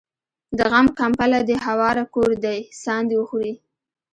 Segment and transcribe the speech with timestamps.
[0.57, 3.53] د غم کمبله دي هواره کور دي ساندي وخوري